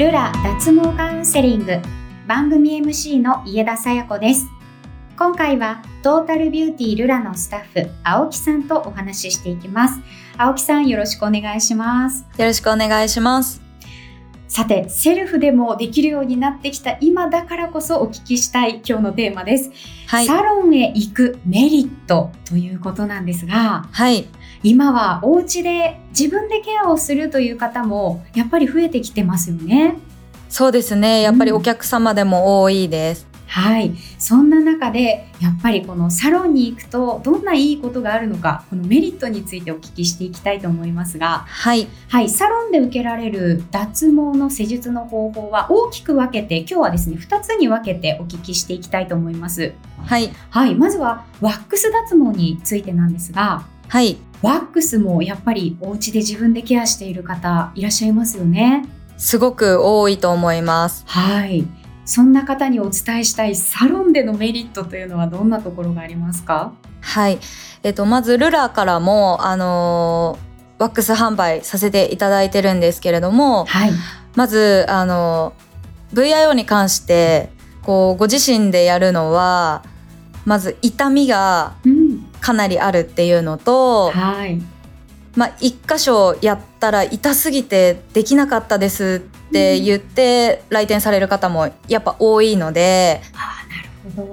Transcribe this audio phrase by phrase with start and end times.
[0.00, 1.78] ルラ脱毛カウンセリング。
[2.26, 4.46] 番組 MC の家田さや子です。
[5.18, 10.00] 今回はトータルビューティールラのスタッフ青木さんとお話ししていきます。
[10.38, 12.24] 青木さんよろしくお願いします。
[12.38, 13.69] よろしくお願いします。
[14.50, 19.70] さて、セルフでもできるようになってきた今だからこそお聞きしたい今日のテーマです。
[20.08, 24.26] はい、サロンへ行くメリットということなんですが、はい、
[24.64, 29.98] 今はお家で自分でケアをするという方もやっぱり増えてきてますよね。
[30.48, 31.22] そうですね。
[31.22, 33.29] やっぱりお客様でも多いです。
[33.50, 33.92] はい。
[34.16, 41.88] そんな中で、やっぱりこのサロンに行くと、どんないいことがあるのか、このメリットについてお聞きしていきたいと思いますが、はい。
[42.08, 42.28] はい。
[42.28, 49.72] サロンで受けられる脱毛の施術の方法は大きく分けて、今日はですね、2つに分けてお聞きしていきたいと思います。
[50.06, 50.30] はい。
[50.50, 50.76] はい。
[50.76, 54.16] まずは、ワックス脱毛についてなんですが、はい。
[54.42, 58.86] ワックスもやっぱりお家で自分でケアしている方いらっしゃいますよね。
[59.18, 61.02] すごく多いと思います。
[61.06, 61.66] はい。
[62.10, 66.72] そんな方にお伝えしたいサロンでのメリットというのはどんなところがありますか？
[67.00, 67.38] はい。
[67.84, 73.92] えっと、まずルラからも、あのー、ワックス販売させていただいてるんですけれども、はい、
[74.34, 77.48] まず、あのー、VIO に関して、
[77.82, 79.84] こう、ご自身でやるのは、
[80.44, 81.74] まず痛みが
[82.40, 84.60] かなりあるっていうのと、うん、はい。
[85.36, 93.20] まあ、一箇所やったら痛すぎてできなかったですって言って来店される方もやっぱ多いので、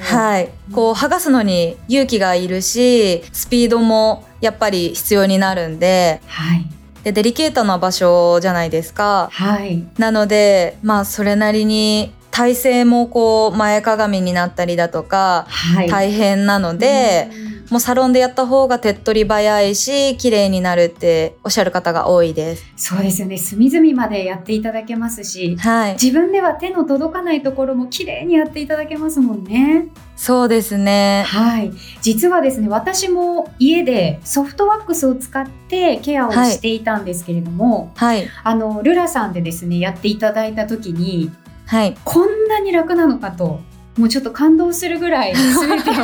[0.00, 6.66] はい、こう剥がすのに勇気がいるしスピードもやっぱり必要になるんで,、はい、
[7.04, 9.28] でデリケートな場所じゃないですか。
[9.32, 15.46] はい、なのでまあそれなりに体勢もこう前かがみになったりだとか、
[15.88, 17.30] 大変なので。
[17.72, 22.66] もうサロンでやった方が手っ取り早いし綺麗になるっておっしゃる方が多いです。
[22.76, 23.38] そうですよね。
[23.38, 29.88] 隅々までやっていただけますし、はい、自分では手の届かないところも綺麗にやっていただけますもんね。
[30.16, 31.24] そうですね。
[31.26, 31.72] はい。
[32.02, 41.32] 実はですね私も家でソフトワックスを使ってケアをしていたんですけれども、はい、あのルラさんでですねやっていただいた時に
[41.72, 43.60] はい、こんなに楽なのかと
[43.98, 45.94] もうちょっと感動するぐらい全てを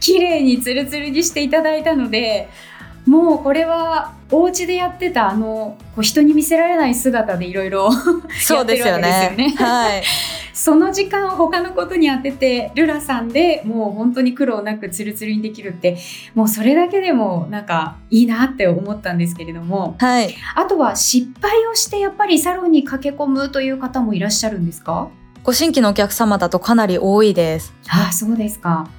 [0.00, 2.48] 綺麗にツルツルにしていただいたので
[3.06, 7.92] もうこれはお家でやってたあのこう人に見せられない姿でいろいろ
[8.40, 9.54] そうですよね。
[9.56, 10.02] はい。
[10.52, 15.98] その時間を他のことに当ててルラさんでもう本当に苦労なくツルツルにできるって
[16.34, 25.08] もうそれだけでもなんかいいなって思ったんですけれども、はい、あとは失敗をしてやっぱりサロンに駆け込むという方もいらっしゃるんですか？
[25.46, 27.72] ご新規のお客様だとかなり多いです。
[27.88, 28.90] ああ、そうですか。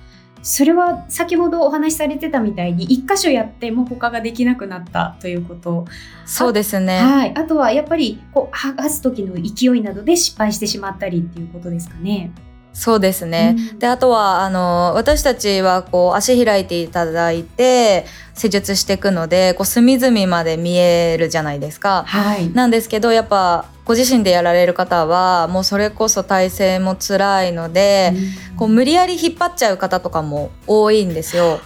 [0.41, 5.83] それは先ほどお話しされてたみたいに一箇所やっても他ができなくなったということ
[6.25, 12.31] そうですねはいあとはやっぱりこう剥がす時の勢いなどで失敗してしまったりっていうことですかね
[12.77, 18.05] そうですね、うん、であとはあの私たちはこう足開いていただいて
[18.35, 28.13] 施術していくのでこう隅々まで見えるじゃないですか、はい、なんですけどやっぱご自身でやられる方はもうそれこそ体勢も辛いので、
[28.51, 31.47] うん、こう無理やり引っ張っちゃう方とかも多いんですよ。
[31.47, 31.61] なる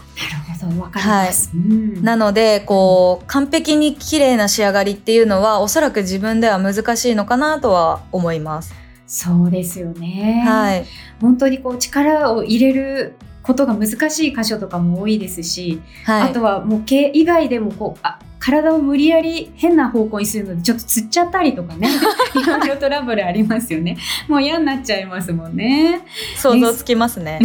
[0.59, 8.80] ほどわかります、はい、うん、なのでこう完璧に綺麗な仕上がりっていうのはおそらく自分では難しいのかなとは思います。
[9.11, 10.41] そうですよね。
[10.47, 10.85] はい。
[11.19, 21.89] 本当にこう力を入れることが難しい箇所とかも多いですし、はい、あとはもう毛以外でもこうあ体を無理やり変な方向にするのでちょっとつっちゃったりとかね。
[22.41, 23.97] いろいろトラブルありますよね。
[24.29, 26.03] もう嫌になっちゃいますもんね。
[26.38, 27.41] 想像つきますね。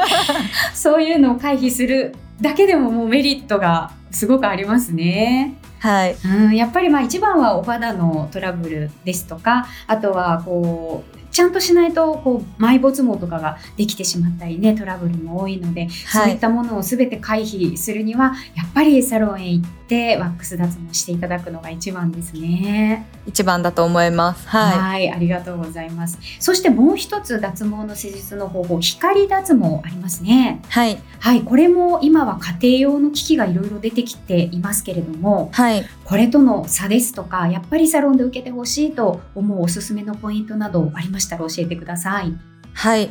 [0.72, 5.54] そういうのを回避するだけでももうメリットがすごくありますね
[5.84, 19.83] はい、うん、やっぱりまあ一番はお肌のトラブルですとかあとはこうちゃんとしないとこう埋没毛とかができてしまったりねトラブルも多いので、はい、そういったものを全て回避するにはやっぱりサロンへ行って
[20.18, 23.06] ワックス脱毛していただくのが一番ですね。
[23.26, 24.48] 一番だと思います。
[24.48, 26.18] はい、はいありがとうございます。
[26.40, 30.62] そしてもう一つ脱毛の施術の方法光脱毛ありますね。
[30.68, 42.32] はい、はい、これも今は家庭用の機器がいろいろ出てきていますけれども、はい、これとの差ですとかやっぱりサロンで受けてほしいと思うおすすめのポイントなどありましたら教えてください。
[42.72, 43.10] はい。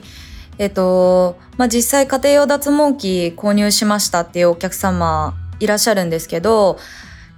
[0.58, 6.78] えっと、まあ、実際家庭用脱毛器購入しましたっていうお客様いらっしゃるんですけど、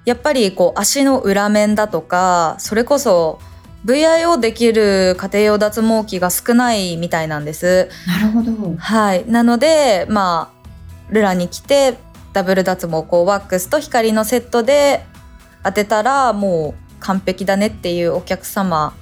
[0.06, 3.40] やっぱりこう足の裏面だとか、それこそ
[3.86, 7.90] VIO できる家庭用脱毛器が少ないみたいなんです。
[8.08, 8.76] なるほど。
[8.78, 9.26] はい。
[9.30, 11.98] なので、まあ、ルラに来て
[12.34, 15.06] ダブル脱毛こうワックスと光のセットで
[15.64, 18.94] 当てたらもう完璧だねっていうお客様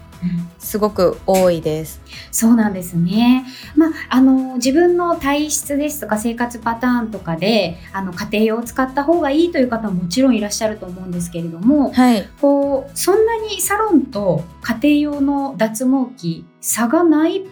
[0.59, 2.01] すごく多いです。
[2.31, 3.45] そうなんですね。
[3.75, 17.43] まあ、あの自分の体質ですとか生活パターンとかであの家庭用を使った方がいいという方ももちろんいらっしゃると思うんですけれども、はい、こうそんなにサロンと家庭用の脱毛器差がないっ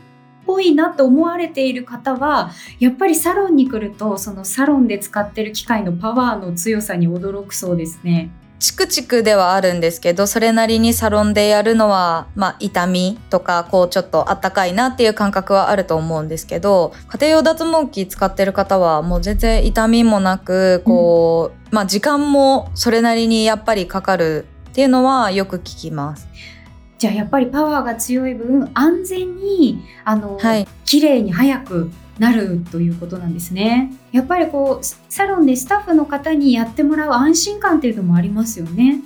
[0.45, 8.31] ぽいなと思われている方はやっぱりサロンに来るとそのサロンで使ってる機械のパワーの強さに驚くそうですね。
[8.61, 26.29] チクチクではあるんですけどそれなりにサロンでやるのは、まあ、痛みとかこうちょっとあったかいなっていう感覚はあると思うんですけど家庭用脱毛器使ってる方はもう全然痛みもなくこう、うん、まあ、時間もそれなりにやっぱりかかるっていうのはよく聞きます。
[26.99, 33.91] じゃあやっぱりパワーが強い分安全にあの、はい、綺麗に早くなるということなんですね。
[34.11, 39.01] やっぱりこうサロンでスタッフの方にやってもらう安心感っていうのもありますよね。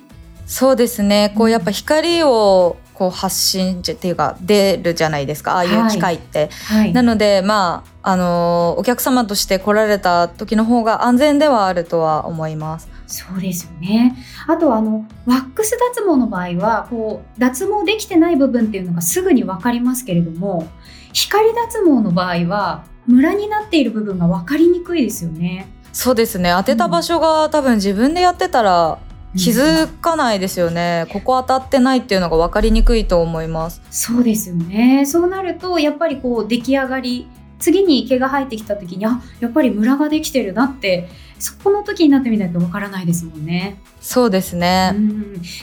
[0.45, 1.33] そうですね。
[1.35, 6.49] こうやっぱ光をこう発信っていうか出るじゃないですかああいう機械って。
[6.67, 12.89] はいはい、なのでまああのお客様として来られた時の方が安全ではあるとは思います。
[13.07, 14.15] そうですよね。
[14.47, 20.67] あとあのワックス脱毛の場合はこう脱毛できてない部分っていうのがすぐに分かりますけれども
[21.13, 25.67] 光脱毛の場合はムラになっている部分が分かりにくいですよね。
[25.93, 26.53] そうですね。
[26.57, 28.99] 当てた場所が、うん、多分自分でやってたら
[29.37, 33.81] 気づかないですよね、うん、ここ当たってないっていうのが分かりにくいと思います。
[33.89, 35.05] そうですよね。
[35.05, 37.27] そうなるとやっぱりこう出来上がり
[37.59, 41.07] 次に毛が生えてきた時にあやっぱりムラができてるなって
[41.39, 43.81] そこの時になってみないとわからないですもんね。
[43.99, 44.95] そうですね。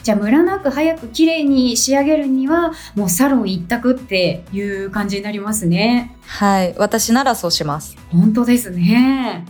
[0.02, 6.16] じゃあムラなく早く綺麗に仕上げるにはもうサロン一択っていう感じになりますね。
[6.26, 7.96] はい、私ならそうします。
[8.10, 9.46] 本当ですね。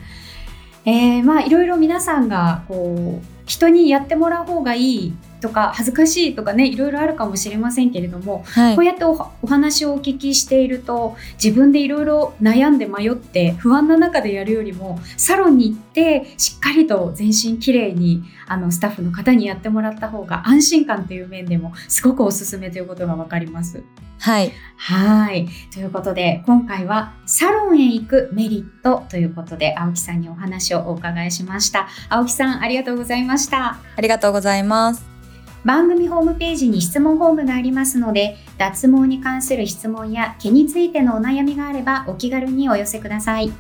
[0.85, 9.15] えー、まあいろいろ皆さんがこう人にやってもらう方がいいとか恥ずかしいとかねいろいろあるかもしれませんけれども、はい、こうやってお
[9.47, 23.83] 話をお聞きしていると自分でいろいろ悩んで迷って不安な中でやるよりもサロンに行ってしっかりと全身きれいにあのスタッフの方にやってもらった方が安心感という面でもすごくおすすめということが分かります。
[24.23, 24.53] はい。
[24.77, 25.49] はい。
[25.73, 31.89] ということで、今回はサロンへ行くメリットということで、青木さんにお話をお伺いしました。
[32.09, 33.79] 青木さん、ありがとうございました。
[33.97, 35.12] ありがとうございます。
[35.65, 43.53] 番組ホームページに質問フォームがありますので、脱毛に関する質問や毛についてのお悩みがあればお気軽にお寄せください。